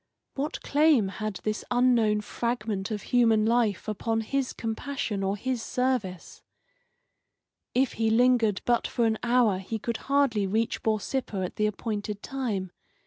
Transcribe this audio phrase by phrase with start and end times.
[0.33, 6.41] What claim had this unknown fragment of human life upon his compassion or his service?
[7.75, 12.23] If he lingered but for an hour he could hardly reach Borsippa at the appointed
[12.23, 12.71] time.